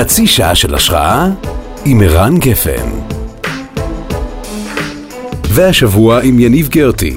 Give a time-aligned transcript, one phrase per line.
[0.00, 1.26] חצי שעה של השראה
[1.84, 2.90] עם ערן גפן.
[5.48, 7.16] והשבוע עם יניב גרטי,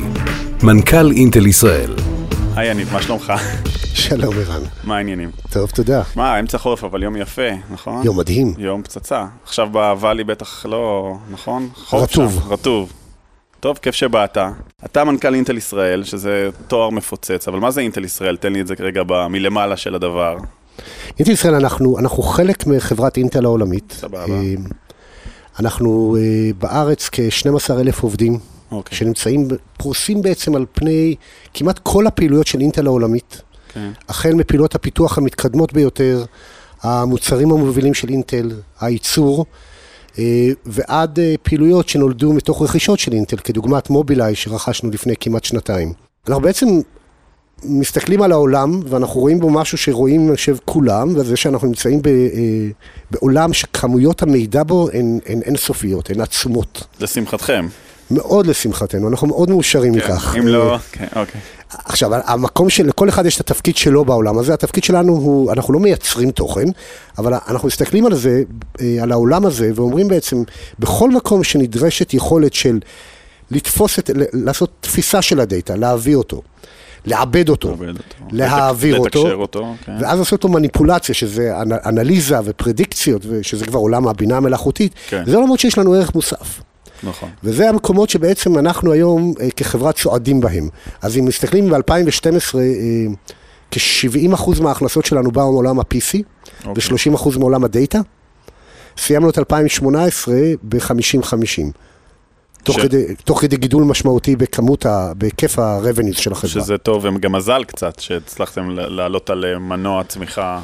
[0.64, 1.96] מנכ"ל אינטל ישראל.
[2.56, 3.34] היי יניב, מה שלומך?
[3.94, 4.62] שלום ערן.
[4.84, 5.32] מה העניינים?
[5.50, 6.02] טוב, תודה.
[6.16, 8.06] מה, אמצע חורף, אבל יום יפה, נכון?
[8.06, 8.54] יום מדהים.
[8.58, 9.26] יום פצצה.
[9.44, 11.70] עכשיו בוואלי בטח לא, נכון?
[11.94, 12.34] רטוב.
[12.34, 12.92] שם, רטוב.
[13.60, 14.38] טוב, כיף שבאת.
[14.86, 18.38] אתה מנכ"ל אינטל ישראל, שזה תואר מפוצץ, אבל מה זה אינטל ישראל?
[18.38, 20.38] תן לי את זה כרגע מלמעלה של הדבר.
[21.20, 23.96] אינטל ישראל, אנחנו, אנחנו חלק מחברת אינטל העולמית.
[24.00, 24.26] סבבה.
[24.26, 24.54] אה,
[25.60, 28.40] אנחנו אה, בארץ כ-12 אלף עובדים,
[28.72, 28.98] אוקיי.
[28.98, 31.16] שנמצאים, פרוסים בעצם על פני
[31.54, 33.42] כמעט כל הפעילויות של אינטל העולמית.
[33.74, 33.92] כן.
[34.10, 36.26] החל מפעילויות הפיתוח המתקדמות ביותר,
[36.82, 39.46] המוצרים המובילים של אינטל, הייצור,
[40.20, 45.94] אה, ועד פעילויות שנולדו מתוך רכישות של אינטל, כדוגמת מובילאיי שרכשנו לפני כמעט שנתיים.
[46.28, 46.68] אנחנו בעצם
[47.64, 52.08] מסתכלים על העולם, ואנחנו רואים בו משהו שרואים, אני חושב, כולם, וזה שאנחנו נמצאים ב,
[52.08, 52.14] אה,
[53.12, 56.84] בעולם שכמויות המידע בו הן הן אינסופיות, הן עצומות.
[57.00, 57.68] לשמחתכם.
[58.12, 60.36] מאוד לשמחתנו, אנחנו מאוד מאושרים כן, מכך.
[60.38, 61.42] אם אה, לא, כן, אוקיי.
[61.86, 65.74] עכשיו, המקום של, לכל אחד יש את התפקיד שלו בעולם הזה, התפקיד שלנו הוא, אנחנו
[65.74, 66.66] לא מייצרים תוכן,
[67.18, 68.44] אבל אנחנו מסתכלים על זה,
[68.82, 70.44] אה, על העולם הזה, ואומרים בעצם,
[70.80, 72.80] בכל מקום שנדרשת יכולת של
[73.52, 76.42] לתפוס את, לעשות תפיסה של הדאטה, להביא אותו,
[77.06, 77.84] לעבד אותו, אותו.
[78.32, 79.92] להעביר לתק- אותו, אותו, כן.
[80.02, 85.24] ואז לעשות אותו מניפולציה, שזה אנ- אנליזה ופרדיקציות, שזה כבר עולם הבינה המלאכותית, כן.
[85.26, 86.62] זה עולמות שיש לנו ערך מוסף.
[87.04, 87.30] נכון.
[87.44, 90.70] וזה המקומות שבעצם אנחנו היום אה, כחברה צועדים בהם.
[91.02, 92.62] אז אם מסתכלים ב-2012, אה,
[93.72, 96.18] כ-70% מההכנסות שלנו באו מעולם ה-PC,
[96.66, 96.84] אוקיי.
[97.14, 98.00] ו-30% מעולם הדאטה.
[98.98, 101.62] סיימנו את 2018 ב-50-50.
[102.64, 106.50] תוך, ש- כדי, תוך כדי גידול משמעותי בכמות, ה, בהיקף ה-revenues של החברה.
[106.52, 110.62] שזה טוב, וגם מזל קצת, שהצלחתם לעלות על אה, מנוע צמיחה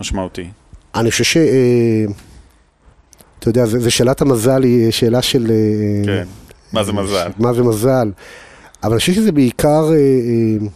[0.00, 0.48] משמעותי.
[0.94, 1.36] אני חושב ש...
[1.36, 2.04] אה,
[3.38, 5.50] אתה יודע, זו שאלת המזל היא שאלה של...
[5.50, 6.26] אה, כן.
[6.72, 7.30] מה זה מזל?
[7.38, 8.10] מה זה מזל.
[8.82, 10.66] אבל אני חושב שזה בעיקר, אה, אה,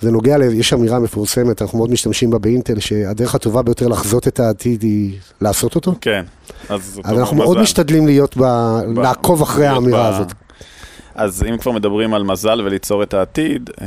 [0.00, 4.28] זה נוגע, ל- יש אמירה מפורסמת, אנחנו מאוד משתמשים בה באינטל, שהדרך הטובה ביותר לחזות
[4.28, 5.94] את העתיד היא לעשות אותו.
[6.00, 6.24] כן.
[6.68, 7.62] אז אז אנחנו מאוד מזל.
[7.62, 8.40] משתדלים להיות, ב,
[8.94, 10.32] ב- לעקוב אחרי האמירה ב- הזאת.
[11.14, 13.86] אז אם כבר מדברים על מזל וליצור את העתיד, אה,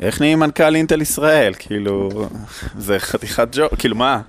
[0.00, 1.52] איך נהיים מנכ"ל אינטל ישראל?
[1.58, 2.08] כאילו,
[2.78, 4.20] זה חתיכת ג'ו, כאילו מה?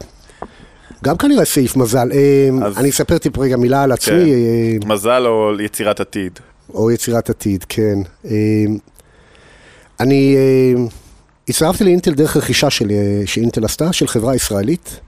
[1.03, 2.11] גם כנראה סעיף מזל.
[2.11, 4.87] אה, אז- אני אספר טיפה רגע מילה על עצמי, כן.
[4.87, 6.39] אה, מזל או יצירת עתיד?
[6.73, 7.97] או יצירת עתיד, כן.
[9.99, 10.83] אני אה,
[11.49, 14.99] הצטרפתי לאינטל דרך רכישה של, אה, שאינטל עשתה, של חברה ישראלית,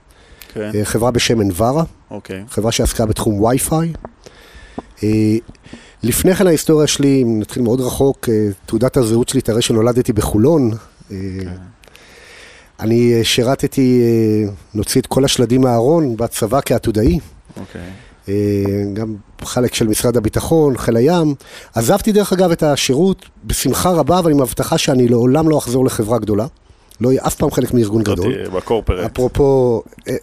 [0.54, 1.84] כן, אה, חברה בשם אנברה.
[2.10, 2.44] אוקיי.
[2.48, 3.92] חברה שעסקה בתחום וי-פיי.
[6.02, 8.28] לפני כן ההיסטוריה שלי, אם נתחיל מאוד רחוק,
[8.66, 10.70] תעודת הזהות שלי תראה שנולדתי בחולון.
[11.10, 11.16] אה,
[12.80, 14.02] אני אה, שירתתי,
[14.74, 17.18] נוציא את כל השלדים מהארון בצבא כעתודאי,
[17.60, 17.80] אוקיי.
[17.80, 17.88] אה,
[18.92, 21.34] גם חלק של משרד הביטחון, חיל הים.
[21.74, 26.18] עזבתי דרך אגב את השירות בשמחה רבה, אבל עם הבטחה שאני לעולם לא אחזור לחברה
[26.18, 26.46] גדולה.
[27.00, 28.48] לא אהיה אף פעם חלק מארגון גדול.
[28.48, 29.10] בקורפרט.
[29.10, 30.14] אפרופו אה,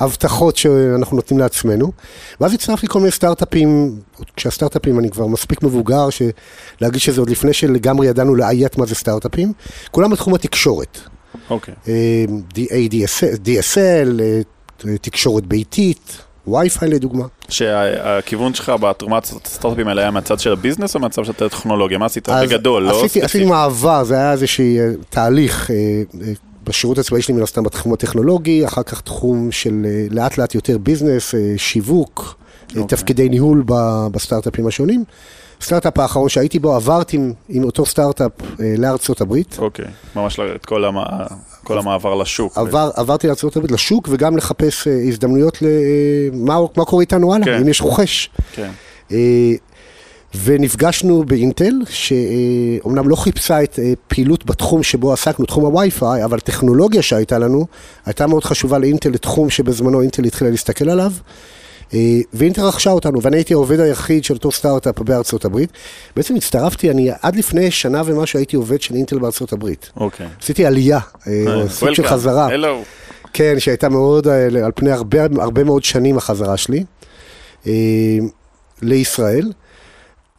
[0.00, 1.92] הבטחות שאנחנו נותנים לעצמנו.
[2.40, 3.98] ואז הצטרפתי כל מיני סטארט-אפים,
[4.36, 6.08] כשהסטארט-אפים אני כבר מספיק מבוגר,
[6.80, 9.52] להגיד שזה עוד לפני שלגמרי ידענו לאיית מה זה סטארט-אפים.
[9.90, 10.98] כולם בתחום התקשורת.
[11.50, 11.74] אוקיי.
[11.88, 12.24] אה,
[13.44, 16.18] DSL, אה, תקשורת ביתית,
[16.48, 17.24] Wi-Fi לדוגמה.
[17.48, 21.98] שהכיוון שלך בתרומת הסטארט-אפים האלה היה מהצד של הביזנס או מהצד של הטכנולוגיה?
[21.98, 22.28] מה עשית?
[22.28, 23.24] בגדול, לא עשיתי, ספציפי.
[23.24, 24.64] עשיתי מעבר, זה היה איזשהו
[25.10, 25.76] תהליך אה,
[26.22, 26.32] אה,
[26.64, 30.78] בשירות הצבאי שלי מן הסתם בתחום הטכנולוגי, אחר כך תחום של אה, לאט לאט יותר
[30.78, 32.36] ביזנס, אה, שיווק,
[32.76, 32.96] אה, אוקיי.
[32.96, 33.64] תפקידי ניהול
[34.12, 35.04] בסטארט-אפים השונים.
[35.64, 38.30] הסטארט-אפ האחרון שהייתי בו, עברתי עם, עם אותו סטארט-אפ
[38.60, 39.56] אה, לארצות הברית.
[39.58, 39.84] אוקיי.
[40.16, 40.98] ממש ל- את כל המ-
[41.64, 42.58] כל המעבר לשוק.
[42.58, 47.60] עבר, עברתי לארצות הברית לשוק וגם לחפש אה, הזדמנויות למה מה קורה איתנו הלאה, כן.
[47.60, 48.30] אם יש רוכש.
[48.54, 48.70] כן.
[49.12, 49.52] אה,
[50.44, 57.02] ונפגשנו באינטל, שאומנם לא חיפשה את אה, פעילות בתחום שבו עסקנו, תחום הווי-פיי, אבל טכנולוגיה
[57.02, 57.66] שהייתה לנו,
[58.06, 61.12] הייתה מאוד חשובה לאינטל, לתחום שבזמנו אינטל התחילה להסתכל עליו.
[61.94, 61.98] אה,
[62.32, 65.70] ואינטל רכשה אותנו, ואני הייתי העובד היחיד של אותו סטארט-אפ בארצות הברית.
[66.16, 69.90] בעצם הצטרפתי, אני עד לפני שנה ומשהו הייתי עובד של אינטל בארצות הברית.
[69.96, 70.26] אוקיי.
[70.42, 72.06] עשיתי עלייה, אה, אה, סוג של.
[72.06, 72.48] חזרה.
[73.32, 74.28] כן, שהייתה מאוד,
[74.64, 76.84] על פני הרבה, הרבה מאוד שנים החזרה שלי
[78.82, 79.52] לישראל.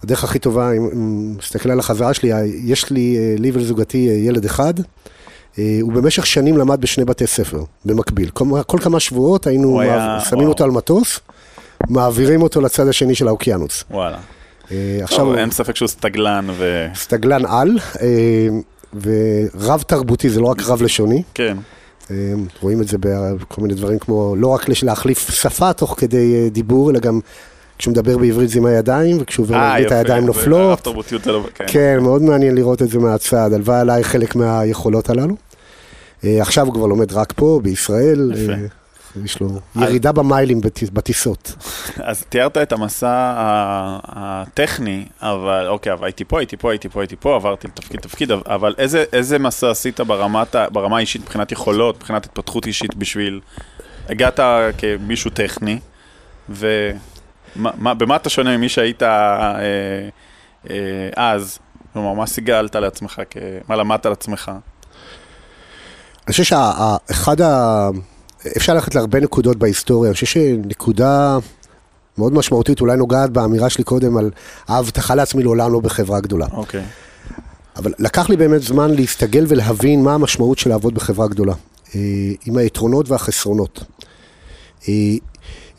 [0.03, 0.89] הדרך הכי טובה, אם
[1.37, 2.31] מסתכל על החזרה שלי,
[2.63, 4.73] יש לי, לי ולזוגתי ילד אחד.
[5.55, 8.29] הוא במשך שנים למד בשני בתי ספר, במקביל.
[8.29, 10.51] כל, כל כמה שבועות היינו היה- שמים וואו.
[10.51, 11.19] אותו על מטוס,
[11.89, 13.83] מעבירים אותו לצד השני של האוקיינוס.
[13.91, 14.17] וואלה.
[14.71, 16.87] אה, עכשיו טוב, אין ספק שהוא סטגלן ו...
[16.95, 18.47] סטגלן על, אה,
[19.01, 21.23] ורב תרבותי, זה לא רק רב לשוני.
[21.33, 21.57] כן.
[22.11, 22.15] אה,
[22.61, 26.99] רואים את זה בכל מיני דברים כמו, לא רק להחליף שפה תוך כדי דיבור, אלא
[26.99, 27.19] גם
[27.77, 30.69] כשהוא מדבר בעברית זה עם הידיים, וכשהוא עובר לאנגלית הידיים נופלות.
[30.69, 31.47] הרב-תרבותיות זה לא...
[31.55, 31.65] כן.
[31.67, 35.35] כן, מאוד מעניין לראות את זה מהצד, הלוואי עליי חלק מהיכולות הללו.
[36.23, 38.31] עכשיו הוא כבר לומד רק פה, בישראל.
[38.35, 38.53] יפה.
[39.23, 41.53] יש לו ירידה במיילים בטיס- בטיסות.
[42.09, 43.33] אז תיארת את המסע
[44.07, 48.31] הטכני, אבל אוקיי, אבל הייתי פה, הייתי פה, הייתי פה, הייתי פה, עברתי לתפקיד תפקיד,
[48.31, 53.41] אבל איזה, איזה מסע עשית ברמת, ברמה האישית, מבחינת יכולות, מבחינת התפתחות אישית בשביל...
[54.09, 54.39] הגעת
[54.77, 55.79] כמישהו טכני,
[56.49, 59.59] ובמה אתה שונה ממי שהיית אה,
[60.69, 60.75] אה,
[61.15, 61.59] אז?
[61.93, 63.21] כלומר, מה סיגלת לעצמך.
[63.67, 64.51] מה למדת על עצמך?
[66.27, 67.89] אני חושב שאחד ה...
[68.57, 71.37] אפשר ללכת להרבה נקודות בהיסטוריה, אני חושב שנקודה
[72.17, 74.31] מאוד משמעותית, אולי נוגעת באמירה שלי קודם על
[74.67, 76.45] ההבטחה לעצמי לעולם לא בחברה גדולה.
[76.51, 76.83] אוקיי.
[77.75, 81.53] אבל לקח לי באמת זמן להסתגל ולהבין מה המשמעות של לעבוד בחברה גדולה,
[81.95, 81.99] אה,
[82.45, 83.83] עם היתרונות והחסרונות.
[84.89, 84.93] אה,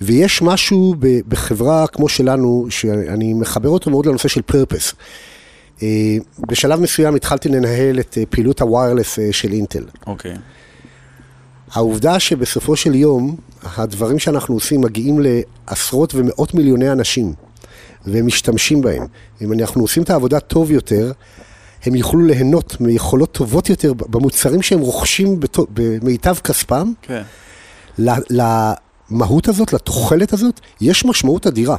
[0.01, 0.95] ויש משהו
[1.29, 4.95] בחברה כמו שלנו, שאני מחבר אותו מאוד לנושא של פרפס.
[6.49, 9.85] בשלב מסוים התחלתי לנהל את אה, פעילות הוויירלס אה, של אינטל.
[10.07, 10.37] אוקיי.
[11.73, 13.37] העובדה שבסופו של יום,
[13.77, 17.33] הדברים שאנחנו עושים מגיעים לעשרות ומאות מיליוני אנשים,
[18.07, 19.07] והם משתמשים בהם.
[19.43, 21.13] אם אנחנו עושים את העבודה טוב יותר,
[21.85, 26.93] הם יוכלו ליהנות מיכולות טובות יותר במוצרים שהם רוכשים בתו- במיטב כספם.
[27.03, 27.23] כן.
[28.31, 31.77] למהות הזאת, לתוחלת הזאת, יש משמעות אדירה.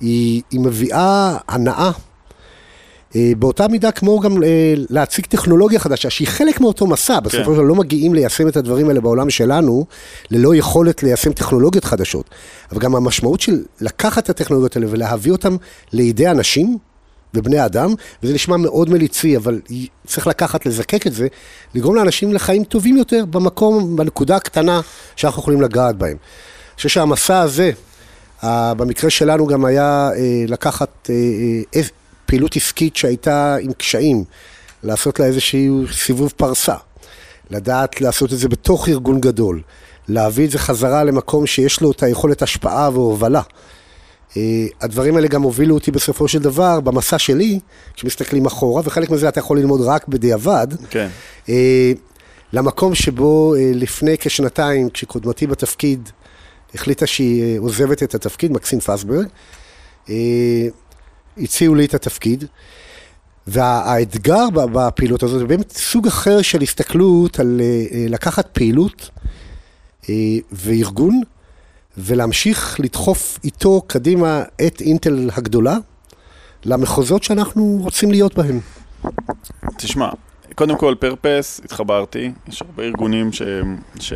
[0.00, 1.90] היא, היא מביאה הנאה.
[3.16, 7.52] אה, באותה מידה כמו גם אה, להציג טכנולוגיה חדשה, שהיא חלק מאותו מסע, בסופו של
[7.52, 9.86] דבר לא מגיעים ליישם את הדברים האלה בעולם שלנו,
[10.30, 12.30] ללא יכולת ליישם טכנולוגיות חדשות.
[12.72, 15.56] אבל גם המשמעות של לקחת את הטכנולוגיות האלה ולהביא אותן
[15.92, 16.78] לידי אנשים
[17.34, 19.60] ובני אדם, וזה נשמע מאוד מליצי, אבל
[20.06, 21.26] צריך לקחת, לזקק את זה,
[21.74, 24.80] לגרום לאנשים לחיים טובים יותר במקום, בנקודה הקטנה
[25.16, 26.10] שאנחנו יכולים לגעת בהם.
[26.10, 27.70] אני חושב שהמסע הזה,
[28.46, 31.08] במקרה שלנו גם היה אה, לקחת
[32.34, 34.24] פעילות עסקית שהייתה עם קשיים,
[34.82, 36.74] לעשות לה איזשהו סיבוב פרסה,
[37.50, 39.62] לדעת לעשות את זה בתוך ארגון גדול,
[40.08, 43.42] להביא את זה חזרה למקום שיש לו את היכולת השפעה והובלה.
[44.30, 44.36] Uh,
[44.80, 47.60] הדברים האלה גם הובילו אותי בסופו של דבר במסע שלי,
[47.94, 50.66] כשמסתכלים אחורה, וחלק מזה אתה יכול ללמוד רק בדיעבד.
[50.90, 51.08] כן.
[51.46, 51.50] Uh,
[52.52, 56.08] למקום שבו uh, לפני כשנתיים, כשקודמתי בתפקיד,
[56.74, 59.26] החליטה שהיא עוזבת את התפקיד, מקסין פסברג,
[61.38, 62.44] הציעו לי את התפקיד,
[63.46, 69.10] והאתגר בפעילות הזאת זה באמת סוג אחר של הסתכלות על uh, לקחת פעילות
[70.02, 70.06] uh,
[70.52, 71.20] וארגון,
[71.98, 75.76] ולהמשיך לדחוף איתו קדימה את אינטל הגדולה
[76.64, 78.60] למחוזות שאנחנו רוצים להיות בהם.
[79.78, 80.08] תשמע,
[80.54, 83.42] קודם כל פרפס, התחברתי, יש הרבה ארגונים ש...
[84.00, 84.12] ש...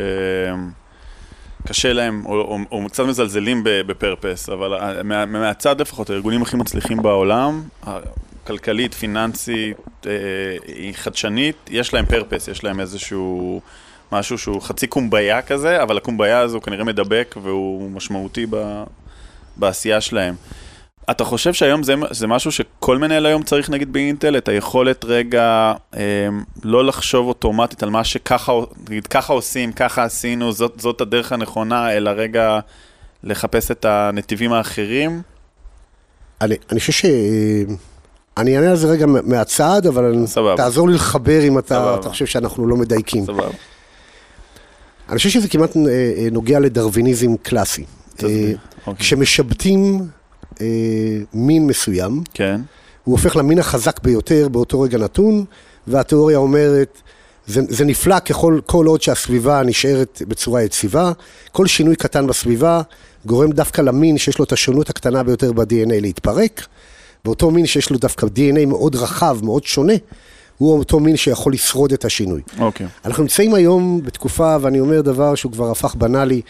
[1.69, 7.01] קשה להם, או, או, או קצת מזלזלים בפרפס, אבל מה, מהצד לפחות, הארגונים הכי מצליחים
[7.01, 7.63] בעולם,
[8.47, 10.11] כלכלית, פיננסית, אה,
[10.93, 13.61] חדשנית, יש להם פרפס, יש להם איזשהו
[14.11, 18.83] משהו שהוא חצי קומביה כזה, אבל הקומביה הזו כנראה מדבק והוא משמעותי ב,
[19.57, 20.35] בעשייה שלהם.
[21.11, 25.73] אתה חושב שהיום זה, זה משהו שכל מנהל היום צריך נגיד באינטל, את היכולת רגע
[25.95, 26.01] אה,
[26.63, 28.53] לא לחשוב אוטומטית על מה שככה,
[28.89, 32.59] נגיד ככה עושים, ככה עשינו, זאת, זאת הדרך הנכונה, אלא רגע
[33.23, 35.21] לחפש את הנתיבים האחרים?
[36.41, 37.05] אני, אני חושב ש...
[38.37, 40.57] אני אענה על זה רגע מהצד, אבל סבבה.
[40.57, 41.95] תעזור לי לחבר אם אתה.
[41.99, 43.25] אתה חושב שאנחנו לא מדייקים.
[43.25, 43.47] סבבה.
[45.09, 47.83] אני חושב שזה כמעט אה, נוגע לדרוויניזם קלאסי.
[48.15, 48.57] תסביר.
[48.87, 48.99] אוקיי.
[48.99, 50.07] כשמשבטים
[50.61, 50.65] אה,
[51.33, 52.61] מין מסוים, כן.
[53.03, 55.45] הוא הופך למין החזק ביותר באותו רגע נתון,
[55.87, 57.01] והתיאוריה אומרת,
[57.47, 61.11] זה, זה נפלא ככל כל עוד שהסביבה נשארת בצורה יציבה,
[61.51, 62.81] כל שינוי קטן בסביבה
[63.25, 66.65] גורם דווקא למין שיש לו את השונות הקטנה ביותר ב-DNA להתפרק,
[67.25, 69.93] ואותו מין שיש לו דווקא DNA מאוד רחב, מאוד שונה,
[70.59, 72.41] הוא אותו מין שיכול לשרוד את השינוי.
[72.59, 72.87] אוקיי.
[73.05, 76.41] אנחנו נמצאים היום בתקופה, ואני אומר דבר שהוא כבר הפך בנאלי,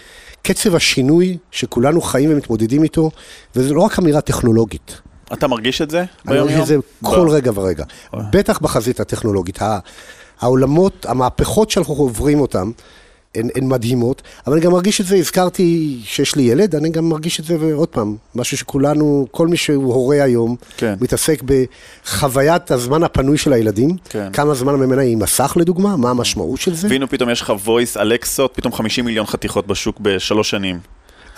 [0.41, 3.11] קצב השינוי שכולנו חיים ומתמודדים איתו,
[3.55, 5.01] וזה לא רק אמירה טכנולוגית.
[5.33, 5.99] אתה מרגיש את זה?
[5.99, 6.61] אני ביום מרגיש?
[6.61, 7.83] את זה כל ב- רגע ורגע.
[8.13, 9.59] בטח בחזית הטכנולוגית.
[10.39, 12.69] העולמות, המהפכות שאנחנו עוברים אותן,
[13.39, 17.09] הן, הן מדהימות, אבל אני גם מרגיש את זה, הזכרתי שיש לי ילד, אני גם
[17.09, 20.95] מרגיש את זה, ועוד פעם, משהו שכולנו, כל מי שהוא הורה היום, כן.
[21.01, 24.29] מתעסק בחוויית הזמן הפנוי של הילדים, כן.
[24.33, 26.87] כמה זמן ממנה היא מסך לדוגמה, מה המשמעות של זה.
[26.91, 30.79] והנה פתאום יש לך voice אלקסות, פתאום 50 מיליון חתיכות בשוק בשלוש שנים.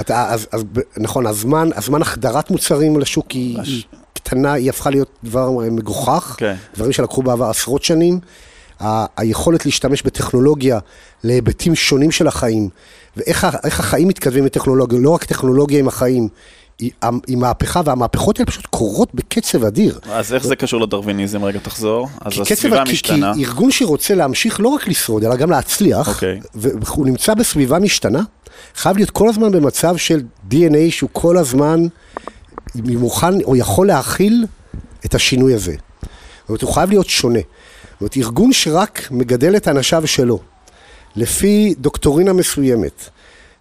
[0.01, 0.63] אתה, אז, אז,
[0.97, 6.35] נכון, הזמן, הזמן החדרת מוצרים לשוק היא, היא קטנה, היא הפכה להיות דבר מגוחך.
[6.37, 6.55] כן.
[6.75, 8.19] דברים שלקחו בעבר עשרות שנים.
[9.17, 10.79] היכולת להשתמש בטכנולוגיה
[11.23, 12.69] להיבטים שונים של החיים,
[13.17, 13.43] ואיך
[13.79, 16.27] החיים מתקדמים בטכנולוגיה, לא רק טכנולוגיה עם החיים,
[16.79, 16.91] היא,
[17.27, 19.99] היא מהפכה, והמהפכות האלה פשוט קורות בקצב אדיר.
[20.11, 21.43] אז איך זה קשור לדרוויניזם?
[21.43, 22.09] רגע, תחזור.
[22.21, 23.33] אז קצב, הסביבה כי, משתנה.
[23.35, 26.39] כי ארגון שרוצה להמשיך לא רק לשרוד, אלא גם להצליח, אוקיי.
[26.55, 28.21] והוא נמצא בסביבה משתנה,
[28.75, 30.21] חייב להיות כל הזמן במצב של
[30.51, 31.85] DNA שהוא כל הזמן
[32.75, 34.45] מוכן או יכול להכיל
[35.05, 35.71] את השינוי הזה.
[35.71, 37.39] זאת אומרת, הוא חייב להיות שונה.
[38.01, 40.39] זאת אומרת, ארגון שרק מגדל את אנשיו שלו,
[41.15, 43.09] לפי דוקטורינה מסוימת,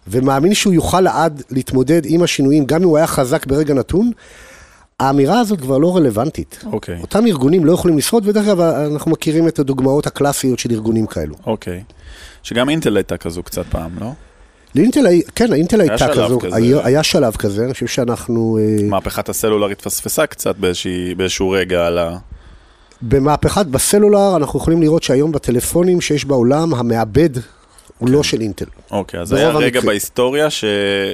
[0.07, 4.11] ומאמין שהוא יוכל לעד להתמודד עם השינויים, גם אם הוא היה חזק ברגע נתון,
[4.99, 6.63] האמירה הזאת כבר לא רלוונטית.
[6.71, 6.99] אוקיי.
[7.01, 11.35] אותם ארגונים לא יכולים לשרוד, ודרך אגב, אנחנו מכירים את הדוגמאות הקלאסיות של ארגונים כאלו.
[11.45, 11.83] אוקיי.
[12.43, 14.11] שגם אינטל הייתה כזו קצת פעם, לא?
[14.75, 15.05] לאינטל,
[15.35, 16.55] כן, האינטל הייתה כזו, כזה.
[16.55, 21.87] היה, היה שלב כזה, אני חושב שאנחנו, אה, מהפכת הסלולר התפספסה קצת באיזושהי- באיזשהו רגע
[21.87, 22.17] על ה...
[23.01, 27.29] במהפכת, בסלולר, אנחנו יכולים לראות שהיום בטלפונים שיש בעולם, המעבד
[27.97, 28.65] הוא לא של אינטל.
[28.91, 29.81] אוקיי, אז היה רגע.
[29.81, 30.65] בהיסטוריה ש...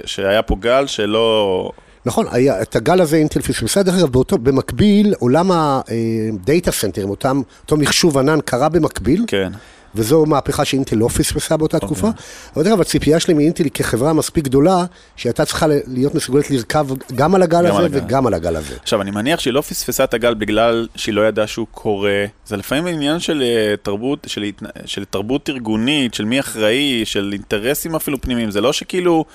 [0.05, 1.71] שהיה פה גל שלא...
[2.05, 7.41] נכון, היה, את הגל הזה אינטל פספסה, דרך אגב, באותו, במקביל, עולם הדאטה סנטרים, אותם,
[7.61, 9.51] אותו מחשוב ענן קרה במקביל, כן.
[9.95, 11.87] וזו מהפכה שאינטל לא פספסה באותה אוקיי.
[11.87, 12.09] תקופה.
[12.55, 16.87] אבל דרך אגב, הציפייה שלי מאינטל היא כחברה מספיק גדולה, שהייתה צריכה להיות מסוגלת לרכב
[17.15, 17.97] גם על הגל גם הזה על הגל.
[18.05, 18.75] וגם על הגל הזה.
[18.81, 22.25] עכשיו, אני מניח שהיא לא פספסה את הגל בגלל שהיא לא ידעה שהוא קורה.
[22.45, 24.43] זה לפעמים עניין של אה, תרבות, של.
[24.85, 28.51] של תרבות ארגונית, של מי אחראי, של אינטרסים אפילו פנימיים.
[28.51, 29.25] זה לא שכאילו...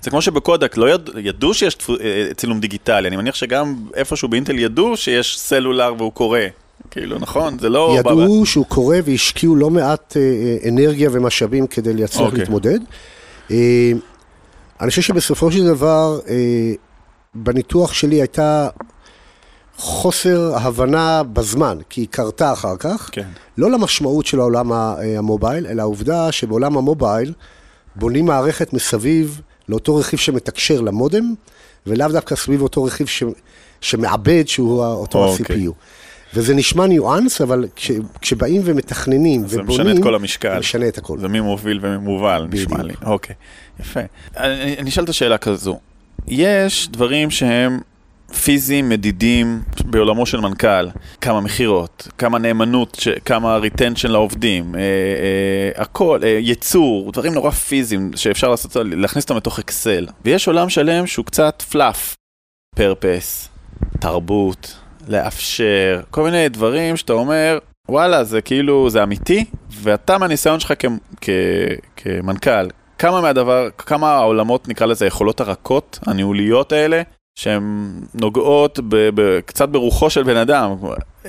[0.00, 1.10] זה כמו שבקודק לא יד...
[1.18, 1.94] ידעו שיש תפו...
[2.00, 3.08] אה, צילום דיגיטלי.
[3.08, 6.46] אני מניח שגם איפשהו באינטל ידעו שיש סלולר והוא קורה.
[6.90, 7.58] כאילו, נכון?
[7.58, 7.96] זה לא...
[7.98, 12.38] ידעו שהוא קורה והשקיעו לא מעט אה, אה, אנרגיה ומשאבים כדי להצליח אוקיי.
[12.38, 12.78] להתמודד.
[13.50, 13.92] אה,
[14.80, 16.20] אני חושב שבסופו של דבר,
[17.34, 18.68] בניתוח שלי הייתה
[19.76, 23.28] חוסר הבנה בזמן, כי היא קרתה אחר כך, כן.
[23.58, 27.32] לא למשמעות של העולם המובייל, אלא העובדה שבעולם המובייל
[27.96, 31.34] בונים מערכת מסביב לאותו רכיב שמתקשר למודם,
[31.86, 33.22] ולאו דווקא סביב אותו רכיב ש...
[33.80, 35.56] שמעבד, שהוא אותו אוקיי.
[35.56, 35.72] ה-CPU.
[36.34, 40.52] וזה נשמע ניואנס, אבל כש, כשבאים ומתכננים זה ובונים, משנה את כל המשקל.
[40.52, 41.18] זה משנה את הכל.
[41.18, 42.88] זה מי מוביל ומי מובל, נשמע לי.
[42.88, 43.02] בדיוק.
[43.02, 43.34] אוקיי,
[43.80, 44.00] יפה.
[44.36, 45.78] אני אני אשאל את השאלה כזו.
[46.28, 47.80] יש דברים שהם
[48.42, 50.88] פיזיים, מדידים, בעולמו של מנכ"ל.
[51.20, 57.50] כמה מכירות, כמה נאמנות, ש- כמה retention לעובדים, אה, אה, הכל, אה, ייצור, דברים נורא
[57.50, 60.06] פיזיים שאפשר לעשות, להכניס אותם לתוך אקסל.
[60.24, 62.14] ויש עולם שלם שהוא קצת fluff,
[62.76, 63.48] פרפס,
[64.00, 64.76] תרבות,
[65.08, 70.86] לאפשר, כל מיני דברים שאתה אומר, וואלה, זה כאילו, זה אמיתי, ואתה מהניסיון שלך כ-
[71.20, 71.28] כ-
[71.96, 77.02] כמנכ"ל, כמה מהדבר, כמה העולמות, נקרא לזה, היכולות הרכות, הניהוליות האלה,
[77.38, 80.74] שהן נוגעות ב- ב- קצת ברוחו של בן אדם,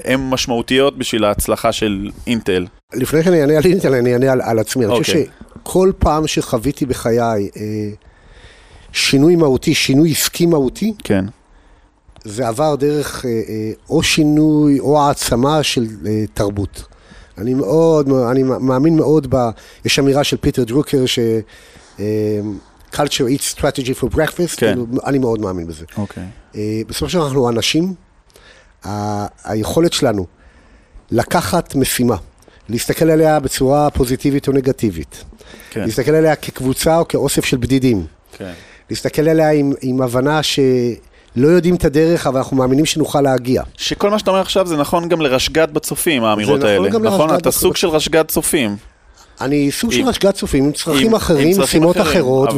[0.06, 2.66] הן משמעותיות בשביל ההצלחה של אינטל.
[2.94, 4.86] לפני שאני אענה על אינטל, אני אענה על, על עצמי.
[4.86, 5.26] אני חושב אוקיי.
[5.64, 7.20] שכל פעם שחוויתי בחיי
[7.58, 7.90] אה,
[8.94, 11.26] שינוי מהותי, שינוי עסקי מהותי, כן.
[12.24, 16.84] זה עבר דרך אה, אה, או שינוי או העצמה של אה, תרבות.
[17.38, 19.50] אני מאוד, אני מאמין מאוד ב...
[19.86, 21.20] יש אמירה של פיטר דרוקר ש...
[22.94, 24.68] culture eats strategy for breakfast, כן.
[24.68, 25.86] כאילו, אני מאוד מאמין בזה.
[25.98, 26.24] אוקיי.
[26.56, 27.94] אה, בסופו של דבר אנחנו אנשים,
[28.86, 30.26] ה- היכולת שלנו
[31.12, 32.16] לקחת משימה,
[32.70, 35.24] להסתכל עליה בצורה פוזיטיבית או נגטיבית,
[35.70, 35.82] כן.
[35.86, 38.06] להסתכל עליה כקבוצה או כאוסף של בדידים,
[38.38, 38.52] כן.
[38.90, 40.40] להסתכל עליה עם, עם הבנה
[41.36, 43.64] שלא יודעים את הדרך, אבל אנחנו מאמינים שנוכל להגיע.
[43.78, 46.90] שכל מה שאתה אומר עכשיו זה נכון גם לרשג"ד בצופים, האמירות נכון האלה.
[47.00, 47.30] נכון?
[47.30, 47.52] לרשג"ד אתה.
[47.52, 48.76] סוג של רשג"ד צופים.
[49.42, 51.98] אני סוג של רשג"ד צופים עם צרכים אחרים, משימות.
[52.02, 52.50] אחרות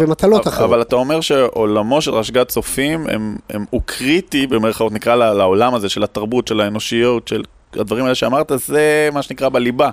[0.00, 0.70] ומטלות אבל- אחרות.
[0.70, 5.88] אבל אתה אומר שעולמו של רשג"ד צופים הם, הם, הוא קריטי, במרכאות נקרא לעולם הזה
[5.88, 7.42] של התרבות, של האנושיות, של
[7.74, 9.90] הדברים האלה שאמרת, זה מה שנקרא בליבה.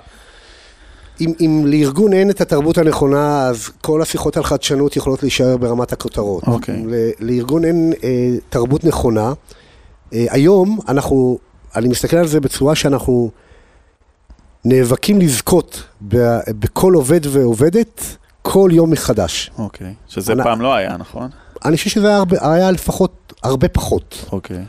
[1.20, 5.92] אם, אם לארגון אין את התרבות הנכונה, אז כל השיחות על חדשנות יכולות להישאר ברמת
[5.92, 6.42] הכותרות.
[6.46, 6.74] אוקיי.
[6.76, 8.08] אם ל- לארגון אין אה,
[8.48, 9.32] תרבות נכונה,
[10.12, 11.38] אה, היום אנחנו,
[11.76, 13.30] אני מסתכל על זה בצורה שאנחנו
[14.64, 16.16] נאבקים לזכות ב,
[16.48, 18.02] בכל עובד ועובדת
[18.42, 19.50] כל יום מחדש.
[19.58, 19.94] אוקיי.
[20.08, 21.28] שזה אני- פעם לא היה, נכון?
[21.64, 24.24] אני חושב שזה היה, הרבה, היה לפחות הרבה פחות.
[24.32, 24.64] אוקיי.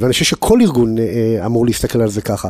[0.00, 1.04] ואני חושב שכל ארגון אה,
[1.40, 2.48] אה, אמור להסתכל על זה ככה.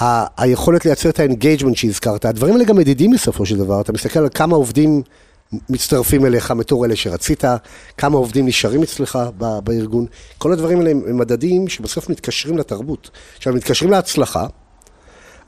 [0.00, 3.80] ה- היכולת לייצר את ה engagement שהזכרת, הדברים האלה גם מדידים בסופו של דבר.
[3.80, 5.02] אתה מסתכל על כמה עובדים
[5.70, 7.44] מצטרפים אליך בתור אלה שרצית,
[7.98, 10.06] כמה עובדים נשארים אצלך ב- בארגון.
[10.38, 13.10] כל הדברים האלה הם הם מדדים שבסוף מתקשרים לתרבות.
[13.36, 14.46] עכשיו, מתקשרים להצלחה,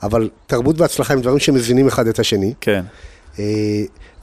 [0.02, 2.54] אבל תרבות והצלחה הם דברים שמזינים אחד את השני.
[2.61, 2.85] כן.
[3.38, 3.44] אה,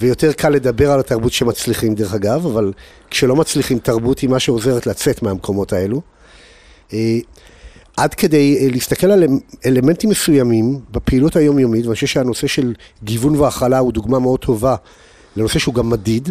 [0.01, 2.73] ויותר קל לדבר על התרבות שמצליחים דרך אגב, אבל
[3.09, 6.01] כשלא מצליחים, תרבות היא מה שעוזרת לצאת מהמקומות האלו.
[6.93, 7.17] אה,
[7.97, 9.23] עד כדי אה, להסתכל על
[9.65, 14.75] אלמנטים מסוימים בפעילות היומיומית, ואני חושב שהנושא של גיוון והכלה הוא דוגמה מאוד טובה
[15.35, 16.29] לנושא שהוא גם מדיד,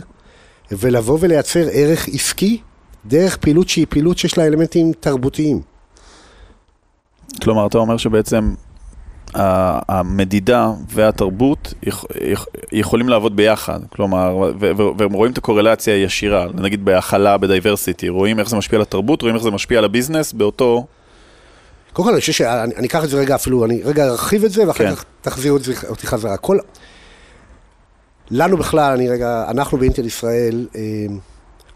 [0.73, 2.61] ולבוא ולייצר ערך עסקי
[3.07, 5.61] דרך פעילות שהיא פעילות שיש לה אלמנטים תרבותיים.
[7.43, 8.55] כלומר, אתה אומר שבעצם
[9.35, 11.75] המדידה והתרבות
[12.73, 14.51] יכולים לעבוד ביחד, כלומר,
[14.99, 19.23] והם רואים את הקורלציה הישירה, נגיד בהכלה, ב diversity, רואים איך זה משפיע על התרבות,
[19.23, 20.87] רואים איך זה משפיע על ה business באותו...
[21.93, 24.69] קודם כל, אני חושב שאני אקח את זה רגע אפילו, אני רגע ארחיב את זה,
[24.69, 24.95] ואחר כן.
[24.95, 25.59] כך תחזירו
[25.89, 26.37] אותי חזרה.
[26.37, 26.59] כל...
[28.31, 30.83] לנו בכלל, אני רגע, אנחנו באינטל ישראל, אה,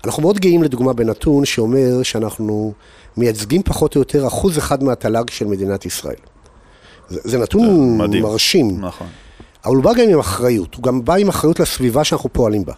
[0.05, 2.73] אנחנו מאוד גאים לדוגמה בנתון שאומר שאנחנו
[3.17, 6.32] מייצגים פחות או יותר אחוז אחד מהתל"ג של מדינת ישראל.
[7.13, 8.23] זה, זה נתון מדהים.
[8.23, 8.81] מרשים.
[8.81, 9.07] נכון.
[9.65, 12.73] אבל הוא בא גם עם אחריות, הוא גם בא עם אחריות לסביבה שאנחנו פועלים בה.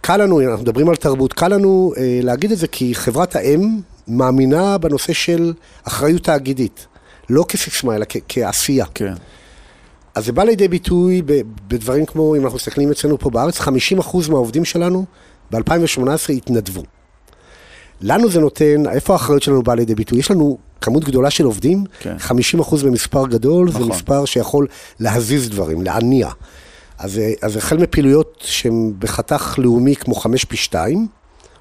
[0.00, 3.80] קל לנו, אנחנו מדברים על תרבות, קל לנו אה, להגיד את זה כי חברת האם
[4.08, 5.52] מאמינה בנושא של
[5.84, 6.86] אחריות תאגידית.
[7.30, 8.86] לא כסיסמה, אלא כ- כעשייה.
[8.94, 9.14] כן.
[10.14, 11.22] אז זה בא לידי ביטוי
[11.68, 13.70] בדברים כמו, אם אנחנו מסתכלים אצלנו פה בארץ, 50%
[14.30, 15.04] מהעובדים שלנו
[15.50, 16.82] ב-2018 התנדבו.
[18.00, 20.18] לנו זה נותן, איפה האחריות שלנו באה לידי ביטוי?
[20.18, 22.16] יש לנו כמות גדולה של עובדים, כן.
[22.60, 23.82] 50% במספר גדול, נכון.
[23.82, 24.66] זה מספר שיכול
[25.00, 26.28] להזיז דברים, להניע.
[26.98, 31.06] אז, אז החל מפעילויות שהן בחתך לאומי כמו 5 פי 2,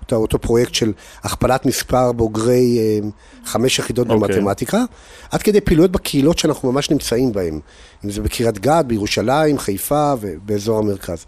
[0.01, 0.91] אותו, אותו פרויקט של
[1.23, 3.07] הכפלת מספר בוגרי אה,
[3.45, 4.13] חמש יחידות okay.
[4.13, 4.35] אוקיי.
[4.35, 4.83] במתמטיקה,
[5.31, 7.59] עד כדי פעילויות בקהילות שאנחנו ממש נמצאים בהן,
[8.05, 11.25] אם זה בקריית גת, בירושלים, חיפה ובאזור המרכז.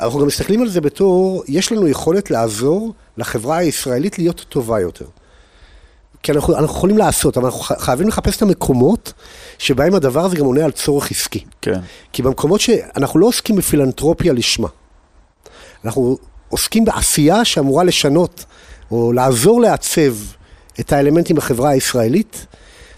[0.00, 5.06] אנחנו גם מסתכלים על זה בתור, יש לנו יכולת לעזור לחברה הישראלית להיות טובה יותר.
[6.22, 9.12] כי אנחנו, אנחנו יכולים לעשות, אבל אנחנו חייבים לחפש את המקומות
[9.58, 11.44] שבהם הדבר הזה גם עונה על צורך עסקי.
[11.62, 11.80] כן.
[12.12, 14.68] כי במקומות שאנחנו לא עוסקים בפילנטרופיה לשמה.
[15.84, 18.44] אנחנו עוסקים בעשייה שאמורה לשנות,
[18.90, 20.14] או לעזור לעצב
[20.80, 22.46] את האלמנטים בחברה הישראלית,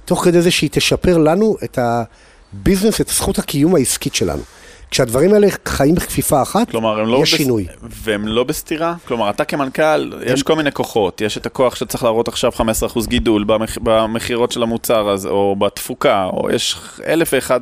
[0.04, 4.42] תוך כדי זה שהיא תשפר לנו את הביזנס, את זכות הקיום העסקית שלנו.
[4.90, 7.38] כשהדברים האלה חיים בכפיפה אחת, כלומר, לא יש בס...
[7.38, 7.66] שינוי.
[7.82, 8.94] והם לא בסתירה?
[9.08, 10.20] כלומר, אתה כמנכ"ל, הם...
[10.24, 12.62] יש כל מיני כוחות, יש את הכוח שצריך להראות עכשיו 15%
[13.08, 13.78] גידול במח...
[13.82, 16.76] במכירות של המוצר הזה, או בתפוקה, או יש
[17.06, 17.60] אלף ואחד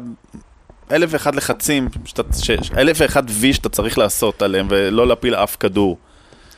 [0.92, 5.56] אלף ואחד לחצים, שאתה, ש, אלף ואחד וי שאתה צריך לעשות עליהם, ולא להפיל אף
[5.60, 5.96] כדור.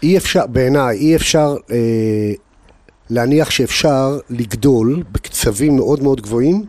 [0.03, 1.77] אי אפשר, בעיניי, אי אפשר אה,
[3.11, 6.65] להניח שאפשר לגדול בקצבים מאוד מאוד גבוהים,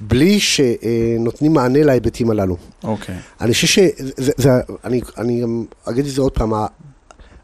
[0.00, 2.56] בלי שנותנים מענה להיבטים הללו.
[2.84, 3.14] אוקיי.
[3.40, 4.50] אני חושב שזה, זה,
[4.84, 6.52] אני, אני גם אגיד את זה עוד פעם,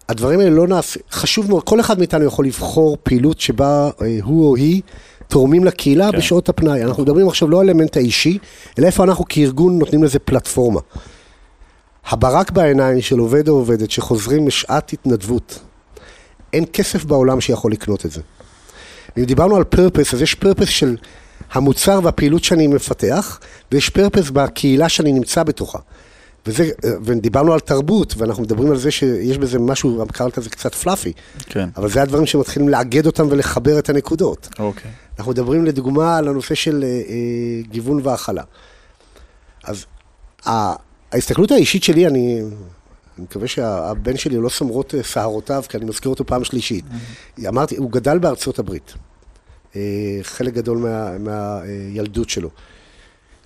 [0.09, 4.49] הדברים האלה לא נעשים, חשוב מאוד, כל אחד מאיתנו יכול לבחור פעילות שבה אה, הוא
[4.49, 4.83] או היא
[5.29, 6.19] תורמים לקהילה כן.
[6.19, 6.85] בשעות הפנאי.
[6.85, 8.39] אנחנו מדברים עכשיו לא על האלמנט האישי,
[8.79, 10.81] אלא איפה אנחנו כארגון נותנים לזה פלטפורמה.
[12.07, 15.59] הברק בעיניים של עובד או עובדת שחוזרים משעת התנדבות,
[16.53, 18.21] אין כסף בעולם שיכול לקנות את זה.
[19.19, 20.97] אם דיברנו על פרפס, אז יש פרפס של
[21.53, 23.41] המוצר והפעילות שאני מפתח,
[23.73, 25.79] ויש פרפס בקהילה שאני נמצא בתוכה.
[26.47, 26.71] וזה,
[27.03, 31.13] ודיברנו על תרבות, ואנחנו מדברים על זה שיש בזה משהו, קראת לזה קצת פלאפי.
[31.47, 31.69] כן.
[31.77, 34.49] אבל זה הדברים שמתחילים לאגד אותם ולחבר את הנקודות.
[34.59, 34.91] אוקיי.
[35.19, 38.43] אנחנו מדברים לדוגמה על הנושא של אה, אה, גיוון והכלה.
[39.65, 39.85] אז
[41.13, 42.41] ההסתכלות האישית שלי, אני,
[43.19, 46.85] אני מקווה שהבן שלי לא סמרות אה, שערותיו, כי אני מזכיר אותו פעם שלישית.
[47.49, 48.95] אמרתי, הוא גדל בארצות הברית.
[49.77, 49.81] אה,
[50.23, 52.51] חלק גדול מה, מהילדות שלו.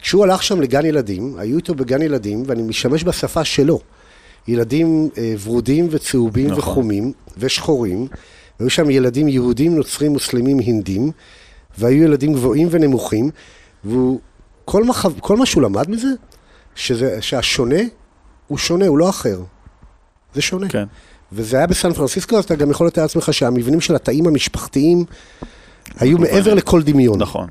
[0.01, 3.81] כשהוא הלך שם לגן ילדים, היו איתו בגן ילדים, ואני משתמש בשפה שלו.
[4.49, 6.59] ילדים אה, ורודים וצהובים נכון.
[6.59, 8.07] וחומים ושחורים,
[8.61, 11.11] והיו שם ילדים יהודים, נוצרים, מוסלמים, הינדים,
[11.79, 13.31] והיו ילדים גבוהים ונמוכים,
[13.85, 14.21] והוא,
[14.65, 16.09] כל מה, כל מה שהוא למד מזה,
[16.75, 17.81] שזה, שהשונה
[18.47, 19.41] הוא שונה, הוא לא אחר.
[20.35, 20.69] זה שונה.
[20.69, 20.85] כן.
[21.33, 25.05] וזה היה בסן פרנסיסקו, אז אתה גם יכול לתאר לעצמך שהמבנים של התאים המשפחתיים
[25.99, 27.23] היו מעבר לכל דמיון.
[27.23, 27.49] נכון.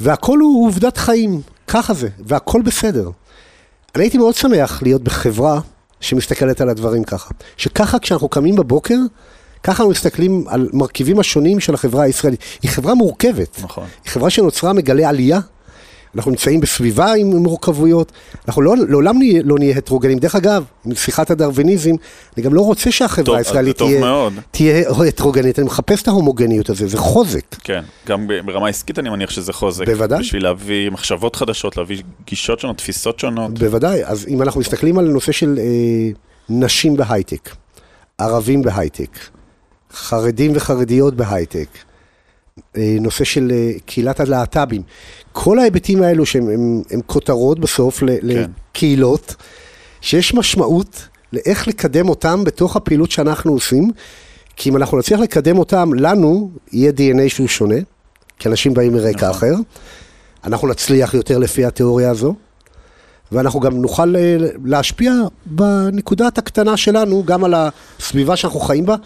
[0.00, 3.10] והכל הוא עובדת חיים, ככה זה, והכל בסדר.
[3.94, 5.60] אני הייתי מאוד שמח להיות בחברה
[6.00, 7.34] שמסתכלת על הדברים ככה.
[7.56, 8.98] שככה כשאנחנו קמים בבוקר,
[9.62, 12.40] ככה אנחנו מסתכלים על מרכיבים השונים של החברה הישראלית.
[12.62, 13.60] היא חברה מורכבת.
[13.62, 13.86] נכון.
[14.04, 15.40] היא חברה שנוצרה מגלי עלייה.
[16.16, 18.12] אנחנו נמצאים בסביבה עם מורכבויות,
[18.48, 20.18] אנחנו לא, לעולם נהיה, לא נהיה הטרוגנים.
[20.18, 21.90] דרך אגב, עם שיחת הדרוויניזם,
[22.36, 26.98] אני גם לא רוצה שהחברה הישראלית תהיה, תהיה הטרוגנית, אני מחפש את ההומוגניות הזה, זה
[26.98, 27.56] חוזק.
[27.64, 29.86] כן, גם ברמה עסקית אני מניח שזה חוזק.
[29.86, 30.18] בוודאי.
[30.18, 33.58] בשביל להביא מחשבות חדשות, להביא גישות שונות, תפיסות שונות.
[33.58, 35.64] בוודאי, אז אם אנחנו מסתכלים על נושא של אה,
[36.48, 37.50] נשים בהייטק,
[38.18, 39.18] ערבים בהייטק,
[39.92, 41.68] חרדים וחרדיות בהייטק,
[43.00, 44.82] נושא של אה, קהילת הלהט"בים.
[45.32, 48.06] כל ההיבטים האלו שהם הם, הם כותרות בסוף כן.
[48.22, 49.34] לקהילות,
[50.00, 53.90] שיש משמעות לאיך לקדם אותם בתוך הפעילות שאנחנו עושים,
[54.56, 57.76] כי אם אנחנו נצליח לקדם אותם, לנו יהיה DNA שהוא שונה,
[58.38, 59.30] כי אנשים באים מרקע נכון.
[59.30, 59.54] אחר.
[60.44, 62.34] אנחנו נצליח יותר לפי התיאוריה הזו,
[63.32, 65.12] ואנחנו גם נוכל אה, להשפיע
[65.46, 68.96] בנקודת הקטנה שלנו, גם על הסביבה שאנחנו חיים בה,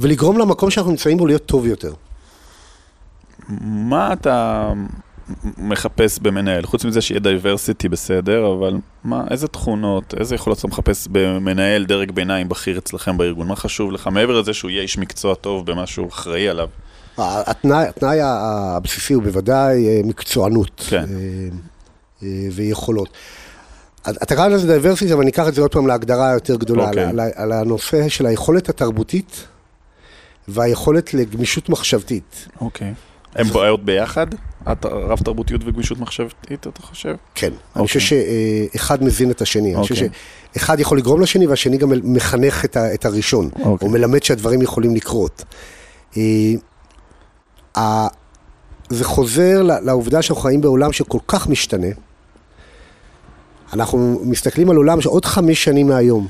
[0.00, 1.92] ולגרום למקום שאנחנו נמצאים בו להיות טוב יותר.
[3.60, 4.72] מה אתה
[5.58, 6.66] מחפש במנהל?
[6.66, 12.10] חוץ מזה שיהיה diversity בסדר, אבל מה, איזה תכונות, איזה יכולות אתה מחפש במנהל דרג
[12.10, 13.46] ביניים בכיר אצלכם בארגון?
[13.46, 14.06] מה חשוב לך?
[14.06, 16.68] מעבר לזה שהוא יהיה איש מקצוע טוב במה שהוא אחראי עליו.
[17.18, 20.96] התנאי, התנאי הבסיסי הוא בוודאי אה, מקצוענות כן.
[20.98, 21.04] אה,
[22.22, 23.08] אה, ויכולות.
[24.10, 27.04] אתה קרא לזה diversity, אבל אני אקח את זה עוד פעם להגדרה היותר גדולה, אוקיי.
[27.04, 29.46] על, על, הנושא של היכולת התרבותית
[30.48, 32.48] והיכולת לגמישות מחשבתית.
[32.60, 32.94] אוקיי.
[33.34, 34.26] הם בעיות ביחד?
[34.84, 37.14] רב תרבותיות וגמישות מחשבתית, אתה חושב?
[37.34, 37.82] כן, אני אוקיי.
[37.86, 40.06] חושב שאחד מזין את השני, אני חושב.
[40.54, 43.88] שאחד יכול לגרום לשני והשני גם מחנך את ה- את הראשון, אוקיי.
[43.88, 45.44] או מלמד שהדברים יכולים לקרות.
[47.76, 48.06] אה,
[48.88, 51.86] זה חוזר לעובדה שאנחנו חיים בעולם שכל כך משתנה.
[53.72, 56.26] אנחנו מסתכלים על עולם שעוד חמש שנים מהיום,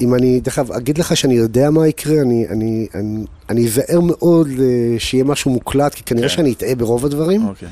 [0.00, 4.00] אם אני, דרך אגב, אגיד לך שאני יודע מה יקרה, אני, אני, אני, אני אזהר
[4.00, 6.34] מאוד אה, שיהיה משהו מוקלט, כי כנראה כן.
[6.34, 7.48] שאני אטעה ברוב הדברים.
[7.48, 7.68] אוקיי.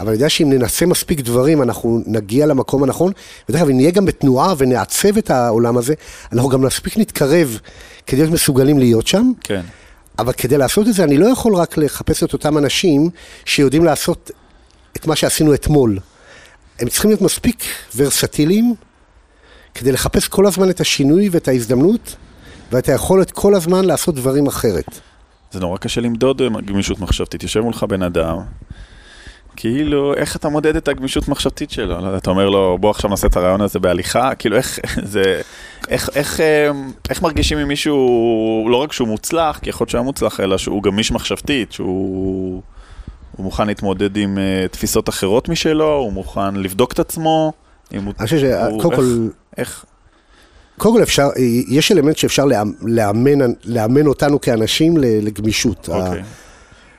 [0.00, 3.12] אבל אני יודע שאם ננסה מספיק דברים, אנחנו נגיע למקום הנכון.
[3.48, 5.94] ודרך אגב, אם נהיה גם בתנועה ונעצב את העולם הזה,
[6.32, 7.58] אנחנו גם מספיק נתקרב
[8.06, 9.32] כדי להיות מסוגלים להיות שם.
[9.40, 9.60] כן.
[10.18, 13.10] אבל כדי לעשות את זה, אני לא יכול רק לחפש את אותם אנשים
[13.44, 14.30] שיודעים לעשות
[14.96, 15.98] את מה שעשינו אתמול.
[16.78, 17.64] הם צריכים להיות מספיק
[17.96, 18.74] ורסטיליים
[19.76, 22.16] כדי לחפש כל הזמן את השינוי ואת ההזדמנות
[22.72, 25.00] ואת היכולת כל הזמן לעשות דברים אחרת.
[25.50, 27.42] זה נורא קשה למדוד אה, גמישות מחשבתית.
[27.42, 28.36] יושב מולך בן אדם,
[29.56, 32.00] כאילו, איך אתה מודד את הגמישות מחשבתית שלו?
[32.00, 34.78] לא יודע, אתה אומר לו, בוא עכשיו נעשה את הרעיון הזה בהליכה, כאילו, איך
[35.12, 35.40] זה...
[35.88, 36.70] איך, איך, אה,
[37.10, 40.58] איך מרגישים עם מישהו, לא רק שהוא מוצלח, כי יכול להיות שהוא היה מוצלח, אלא
[40.58, 42.62] שהוא גמיש מחשבתית, שהוא
[43.36, 47.52] הוא מוכן להתמודד עם אה, תפיסות אחרות משלו, הוא מוכן לבדוק את עצמו,
[47.94, 47.98] אם.
[48.00, 49.84] אני חושב שקודם כל, איך...
[50.78, 51.28] קודם כל אפשר,
[51.68, 55.88] יש אלמנט שאפשר לאמ- לאמן, לאמן אותנו כאנשים לגמישות.
[55.88, 56.22] אוקיי.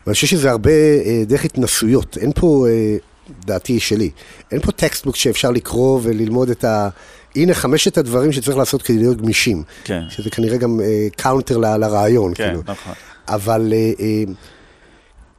[0.06, 2.18] ואני חושב שזה הרבה אה, דרך התנסויות.
[2.22, 2.98] אין פה, אה,
[3.46, 4.10] דעתי שלי,
[4.52, 6.90] אין פה textbook שאפשר לקרוא וללמוד את ה...
[7.36, 9.64] הנה חמשת הדברים שצריך לעשות כדי להיות גמישים.
[9.84, 12.34] כן, שזה כנראה גם אה, counter ל- לרעיון.
[12.34, 12.62] כן, כאילו.
[12.66, 12.94] נכון.
[13.28, 14.24] אבל אה, אה,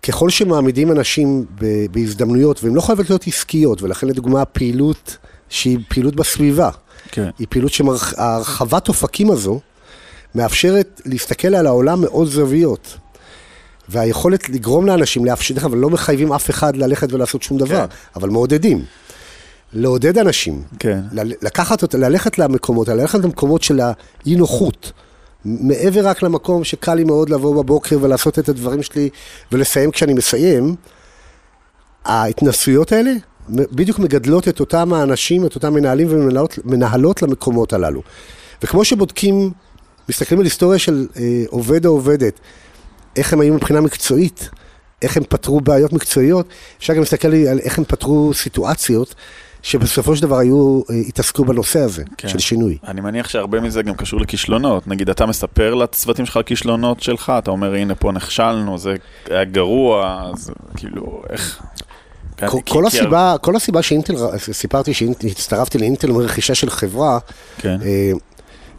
[0.02, 1.44] ככל שמעמידים אנשים
[1.90, 5.16] בהזדמנויות, והן לא חייבות להיות עסקיות, ולכן לדוגמה פעילות
[5.48, 6.70] שהיא פעילות בסביבה,
[7.11, 7.30] כן.
[7.38, 9.61] היא פעילות שהרחבת אופקים הזו
[10.34, 12.96] מאפשרת להסתכל על העולם מעוד זוויות.
[13.88, 17.94] והיכולת לגרום לאנשים לאפשר, דרך אגב, לא מחייבים אף אחד ללכת ולעשות שום דבר, כן.
[18.16, 18.84] אבל מעודדים.
[19.72, 21.00] לעודד אנשים, כן.
[21.42, 24.92] לקחת אותה, ללכת למקומות ללכת למקומות של האי נוחות.
[25.44, 29.08] מעבר רק למקום שקל לי מאוד לבוא בבוקר ולעשות את הדברים שלי
[29.52, 30.74] ולסיים כשאני מסיים,
[32.04, 33.12] ההתנסויות האלה
[33.50, 38.02] בדיוק מגדלות את אותם האנשים, את אותם מנהלים ומנהלות מנהלות למקומות הללו.
[38.62, 39.50] וכמו שבודקים,
[40.08, 42.40] מסתכלים על היסטוריה של אה, עובד או עובדת,
[43.16, 44.50] איך הם היו מבחינה מקצועית,
[45.02, 46.46] איך הם פתרו בעיות מקצועיות,
[46.78, 49.14] אפשר גם להסתכל על איך הם פתרו סיטואציות
[49.62, 52.02] שבסופו של דבר היו, אה, התעסקו בנושא הזה.
[52.16, 52.28] כן.
[52.28, 52.78] של שינוי.
[52.87, 54.87] אני מניח שהרבה מזה גם קשור לכישלונות.
[54.88, 58.94] נגיד, אתה מספר לצוותים שלך על כישלונות שלך, אתה אומר, הנה, פה נכשלנו, זה
[59.30, 61.62] היה גרוע, אז כאילו, איך...
[62.46, 64.14] כל, כי- הסיבה, כל הסיבה שאינטל,
[64.53, 67.18] סיפרתי שהצטרפתי לאינטל מרכישה של חברה,
[67.59, 68.12] כן, אה,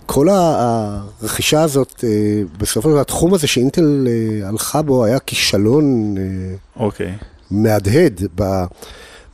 [0.06, 2.10] כל הרכישה הזאת, אה,
[2.58, 6.16] בסופו של דבר, התחום הזה שאינטל אה, הלכה בו היה כישלון
[6.80, 7.14] אוקיי.
[7.52, 8.64] מהדהד ב-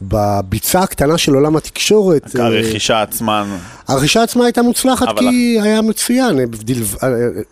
[0.01, 2.35] בביצה הקטנה של עולם התקשורת.
[2.35, 3.57] הרכישה עצמן,
[3.87, 6.39] הרכישה עצמה הייתה מוצלחת כי היה מצוין,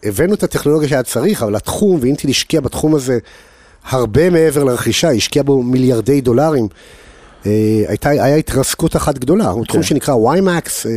[0.04, 3.20] הבאנו את הטכנולוגיה שהיה צריך, אבל התחום, ואינטל השקיע בתחום הזה
[3.89, 6.67] הרבה מעבר לרכישה, היא השקיעה בו מיליארדי דולרים.
[7.46, 7.52] אה,
[7.88, 9.88] הייתה, היה התרסקות אחת גדולה, הוא תחום כן.
[9.88, 10.91] שנקרא WiMAX, אה,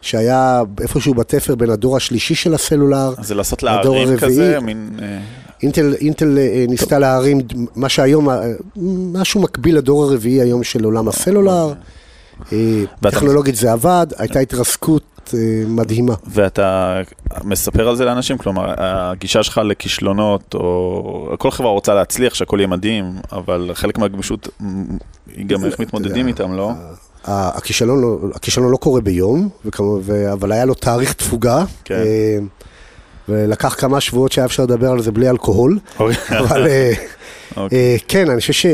[0.00, 4.16] שהיה איפשהו בתפר בין הדור השלישי של הסלולר, אז זה לעשות להרים.
[4.16, 4.90] כזה, מין...
[5.02, 5.18] אה,
[5.62, 7.40] אינטל, אינטל אה, ניסתה להרים
[7.76, 8.28] מה שהיום,
[9.12, 11.72] משהו מקביל לדור הרביעי היום של עולם הסלולר.
[13.00, 16.14] טכנולוגית זה עבד, הייתה התרסקות אה, מדהימה.
[16.26, 17.00] ואתה
[17.44, 22.66] מספר על זה לאנשים, כלומר, הגישה שלך לכישלונות, או כל חברה רוצה להצליח, שהכל יהיה
[22.66, 24.48] מדהים, אבל חלק מהגמישות
[25.36, 26.70] היא גם איך מתמודדים איתם, לא?
[27.24, 31.64] הכישלון לא, הכישלון לא קורה ביום, וכמו, ו, אבל היה לו תאריך תפוגה.
[31.84, 31.94] כן.
[31.94, 32.38] אה,
[33.28, 35.78] ולקח כמה שבועות שהיה אפשר לדבר על זה בלי אלכוהול,
[36.30, 36.92] אבל אה,
[37.56, 37.98] אוקיי.
[38.08, 38.70] כן, אני חושב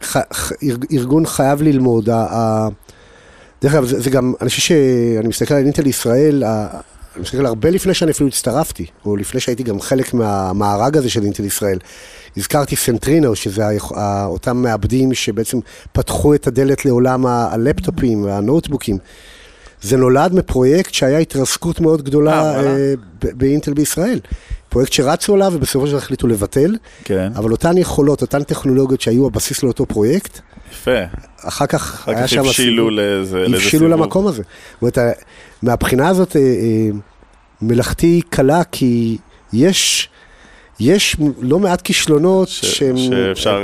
[0.00, 2.08] שארגון חייב ללמוד.
[3.64, 6.66] ה- ה- דרך אגב, זה, זה גם, אני חושב שאני מסתכל על אינטל ישראל, ה-
[7.14, 11.22] אני מסתכל הרבה לפני שאני אפילו הצטרפתי, או לפני שהייתי גם חלק מהמארג הזה של
[11.24, 11.78] אינטל ישראל.
[12.36, 13.62] הזכרתי סנטרינו, שזה
[13.94, 15.58] ה- אותם מעבדים שבעצם
[15.92, 18.98] פתחו את הדלת לעולם ה- הלפטופים והנוטבוקים.
[19.84, 22.66] זה נולד מפרויקט שהיה התרסקות מאוד גדולה אה.
[22.66, 24.20] אה, באינטל בישראל.
[24.68, 29.26] פרויקט שרצו עליו ובסופו של דבר החליטו לבטל, כן, אבל אותן יכולות, אותן טכנולוגיות שהיו
[29.26, 30.38] הבסיס לאותו פרויקט,
[30.72, 30.90] יפה.
[31.40, 32.90] אחר כך אחר היה כך שם הבשילו סיבוב.
[32.90, 34.00] לאיזה לאיזה הבשילו סיבוב.
[34.00, 34.42] למקום הזה.
[34.80, 34.98] זאת אומרת,
[35.62, 36.42] מהבחינה הזאת, אה,
[37.62, 39.18] מלאכתי קלה, כי
[39.52, 40.08] יש,
[40.80, 42.96] יש לא מעט כישלונות ש- שהם...
[42.96, 43.60] שאפשר...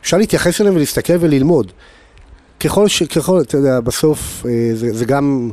[0.00, 1.72] אפשר להתייחס אליהם ולהסתכל וללמוד.
[2.60, 3.02] ככל ש...
[3.02, 5.50] ככל, אתה יודע, בסוף אה, זה, זה גם,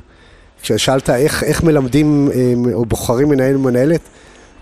[0.62, 4.02] כששאלת איך, איך מלמדים אה, או בוחרים מנהל ומנהלת,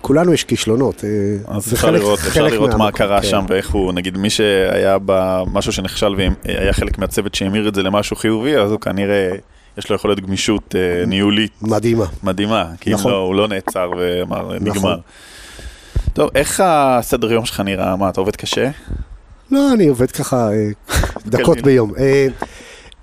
[0.01, 1.03] כולנו יש כישלונות.
[1.03, 1.09] אה,
[1.55, 3.27] אז אפשר חלק- לראות, אפשר חלק לראות מה קרה כן.
[3.27, 8.15] שם ואיך הוא, נגיד מי שהיה במשהו שנכשל והיה חלק מהצוות שהמיר את זה למשהו
[8.15, 9.31] חיובי, אז הוא כנראה,
[9.77, 12.05] יש לו יכולת גמישות אה, ניהולית מדהימה.
[12.23, 13.11] מדהימה, כי אם נכון.
[13.11, 14.71] לא, הוא לא נעצר ואמר, נגמר.
[14.71, 14.99] נכון.
[16.13, 17.95] טוב, איך הסדר יום שלך נראה?
[17.95, 18.69] מה, אתה עובד קשה?
[19.53, 20.69] לא, אני עובד ככה אה,
[21.25, 21.65] דקות קדימה.
[21.65, 21.91] ביום.
[21.97, 22.27] אה,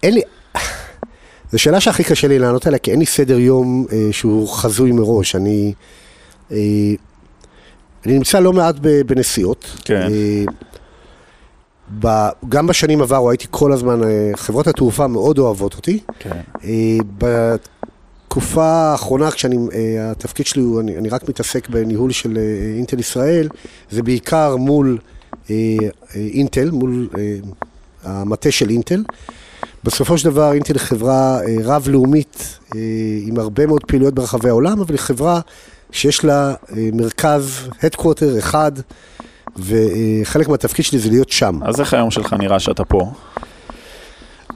[0.03, 0.21] אין לי...
[1.53, 4.93] זו שאלה שהכי קשה לי לענות עליה, כי אין לי סדר יום אה, שהוא חזוי
[4.93, 5.37] מראש.
[5.37, 5.73] אני,
[6.53, 6.57] אה,
[8.07, 8.75] אני נמצא לא מעט
[9.07, 9.77] בנסיעות.
[9.85, 10.09] כן.
[10.13, 10.45] אה,
[12.01, 16.01] ב, גם בשנים עברו הייתי כל הזמן, אה, חברות התעופה מאוד אוהבות אותי.
[16.19, 16.41] כן.
[16.65, 22.77] אה, בתקופה האחרונה, כשאני, אה, התפקיד שלי הוא, אני, אני רק מתעסק בניהול של אה,
[22.77, 23.49] אינטל ישראל,
[23.91, 24.99] זה בעיקר מול
[26.15, 27.37] אינטל, מול אה,
[28.05, 29.05] המטה של אינטל.
[29.85, 32.81] בסופו של דבר אינטל היא חברה אה, רב-לאומית אה,
[33.27, 35.41] עם הרבה מאוד פעילויות ברחבי העולם, אבל היא חברה
[35.93, 38.73] שיש לה אה, מרכז, headquarter אחד,
[39.57, 41.59] וחלק מהתפקיד שלי זה להיות שם.
[41.65, 43.13] אז איך היום שלך נראה שאתה פה?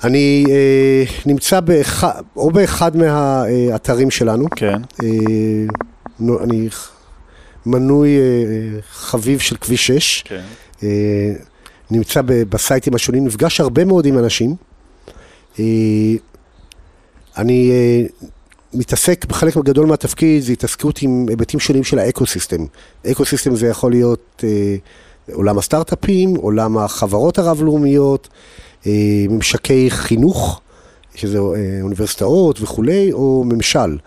[0.05, 4.83] אני אה, נמצא באחד, או באחד מהאתרים שלנו, כן.
[5.03, 5.09] אה,
[6.21, 6.69] נו- אני
[7.67, 8.23] מנוי אה,
[8.93, 10.43] חביב של כביש 6, כן.
[10.85, 11.33] אה,
[11.91, 14.55] נמצא בסייטים השונים, נפגש הרבה מאוד עם אנשים.
[15.59, 15.65] אה,
[17.37, 18.07] אני אה,
[18.75, 22.65] מתעסק בחלק גדול מהתפקיד, זה התעסקות עם היבטים שונים של האקו-סיסטם.
[23.07, 24.45] אקו-סיסטם זה יכול להיות
[25.33, 28.29] עולם הסטארט-אפים, עולם החברות הרב-לאומיות,
[29.29, 30.61] ממשקי חינוך,
[31.15, 31.39] שזה
[31.83, 33.99] אוניברסיטאות וכולי, או ממשל.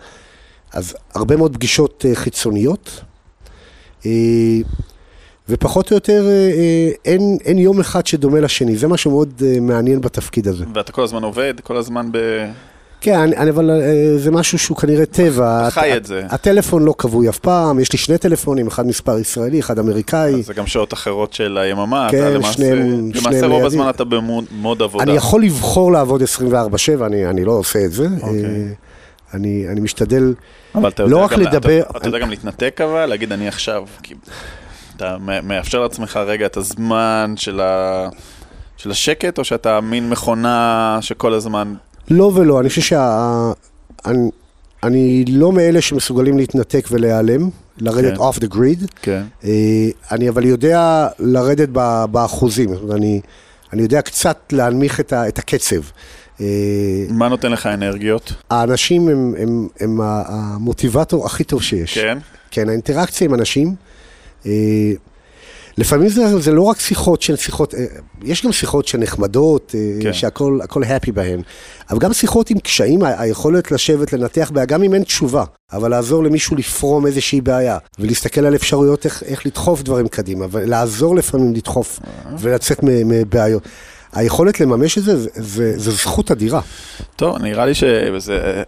[0.72, 3.00] אז הרבה מאוד פגישות חיצוניות.
[5.48, 9.60] ופחות או יותר אה, אה, אין, אין יום אחד שדומה לשני, זה משהו מאוד אה,
[9.60, 10.64] מעניין בתפקיד הזה.
[10.74, 12.18] ואתה כל הזמן עובד, כל הזמן ב...
[13.00, 13.70] כן, אני, אני- אבל
[14.16, 15.70] זה משהו שהוא כנראה טבע.
[15.70, 16.22] חי את זה.
[16.30, 20.42] הטלפון לא כבוי אף פעם, יש לי שני טלפונים, אחד מספר ישראלי, אחד אמריקאי.
[20.42, 23.64] זה גם שעות אחרות של היממה, כן, אתה למעשה, שניהם- למעשה שניהם רוב.
[23.64, 25.04] הזמן אתה במוד עבודה.
[25.04, 26.54] אני יכול לבחור לעבוד 24/7,
[27.06, 28.06] אני, אני לא עושה את זה.
[28.22, 28.44] אוקיי.
[28.44, 28.66] אה,
[29.34, 30.34] אני, אני משתדל,
[30.74, 33.82] אבל אתה לא רק גם- לדבר- אתה, אתה יודע גם להתנתק אבל, להגיד אני עכשיו,
[34.98, 38.08] אתה מא- מאפשר לעצמך רגע את הזמן של, ה,
[38.76, 41.74] של השקט, או שאתה מין מכונה שכל הזמן...
[42.10, 43.52] לא ולא, אני חושב שה...
[44.06, 44.30] אני,
[44.82, 48.22] אני לא מאלה שמסוגלים להתנתק ולהיעלם, לרדת כן.
[48.22, 48.86] off the grid.
[49.02, 49.22] כן.
[49.44, 49.50] אה,
[50.12, 53.20] אני אבל יודע לרדת ב- באחוזים, אני,
[53.72, 55.80] אני יודע קצת להנמיך את, ה, את הקצב.
[56.40, 56.46] אה,
[57.10, 58.32] מה נותן לך אנרגיות?
[58.50, 61.98] האנשים הם, הם, הם המוטיבטור הכי טוב שיש.
[61.98, 62.18] כן?
[62.50, 63.74] כן, האינטראקציה עם אנשים.
[64.46, 64.92] אה,
[65.78, 67.84] לפעמים זה, זה לא רק שיחות שהן שיחות, אה,
[68.22, 70.12] יש גם שיחות שנחמדות, אה, כן.
[70.12, 71.42] שהכל הכל happy בהן,
[71.90, 76.24] אבל גם שיחות עם קשיים, היכולת לשבת, לנתח בעיה, גם אם אין תשובה, אבל לעזור
[76.24, 82.00] למישהו לפרום איזושהי בעיה, ולהסתכל על אפשרויות איך, איך לדחוף דברים קדימה, ולעזור לפעמים לדחוף
[82.38, 83.62] ולצאת מבעיות.
[84.12, 86.60] היכולת לממש את זה, זה, זה, זה זכות אדירה.
[87.16, 88.62] טוב, נראה לי שזה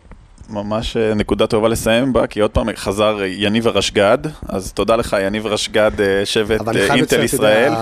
[0.50, 5.16] ממש אה, נקודה טובה לסיים בה, כי עוד פעם חזר יניב הרשג"ד, אז תודה לך
[5.22, 7.72] יניב רשג"ד, אה, שבט אני אה, אינטל ישראל.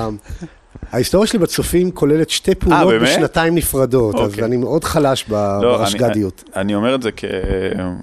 [0.93, 3.03] ההיסטוריה שלי בצופים כוללת שתי פעולות באמת?
[3.03, 4.45] בשנתיים נפרדות, אז אוקיי.
[4.45, 6.45] אני מאוד חלש ב- לא, ברשג"דיות.
[6.57, 7.25] אני אומר את זה, כ...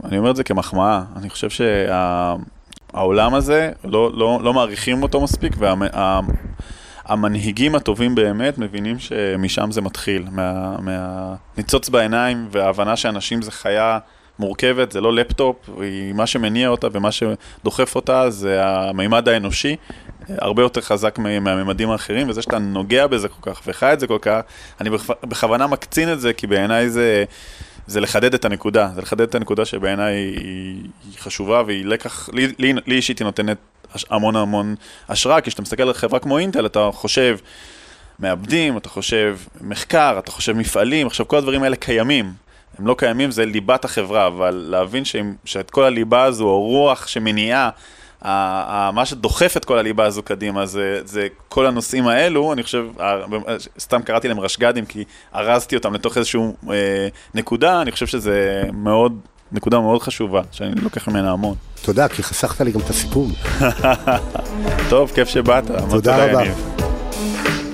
[0.04, 1.02] אני אומר את זה כמחמאה.
[1.16, 1.48] אני חושב
[2.94, 5.56] שהעולם הזה, לא, לא, לא מעריכים אותו מספיק,
[7.08, 10.26] והמנהיגים הטובים באמת מבינים שמשם זה מתחיל.
[10.32, 14.00] מה, מהניצוץ בעיניים וההבנה שאנשים זה חיה
[14.40, 19.76] מורכבת, זה לא לפטופ, היא, מה שמניע אותה ומה שדוחף אותה זה המימד האנושי.
[20.30, 24.08] הרבה יותר חזק מה- מהממדים האחרים, וזה שאתה נוגע בזה כל כך וחי את זה
[24.08, 24.40] כל כך,
[24.82, 27.24] אני בכ- בכוונה מקצין את זה, כי בעיניי זה,
[27.88, 30.38] זה לחדד את הנקודה, זה לחדד את הנקודה שבעיניי היא,
[31.06, 33.58] היא חשובה והיא לקח, לי, לי, לי אישית היא נותנת
[34.10, 34.76] המון המון
[35.10, 37.38] השראה, כי כשאתה מסתכל על חברה כמו אינטל, אתה חושב
[38.20, 42.45] מעבדים, אתה חושב מחקר, אתה חושב מפעלים, עכשיו כל הדברים האלה קיימים.
[42.80, 47.08] הם לא קיימים, זה ליבת החברה, אבל להבין שהם, שאת כל הליבה הזו, או רוח
[47.08, 47.70] שמניעה,
[48.94, 52.86] מה שדוחף את כל הליבה הזו קדימה, זה, זה כל הנושאים האלו, אני חושב,
[53.80, 55.04] סתם קראתי להם רשג"דים, כי
[55.36, 59.20] ארזתי אותם לתוך איזושהי אה, נקודה, אני חושב שזה מאוד,
[59.52, 61.56] נקודה מאוד חשובה, שאני לוקח ממנה המון.
[61.82, 63.28] תודה, כי חסכת לי גם את הסיפור.
[64.90, 65.64] טוב, כיף שבאת.
[65.90, 66.44] תודה רבה.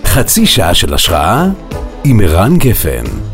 [0.05, 1.47] חצי שעה של השראה
[2.03, 3.30] עם ערן גפן.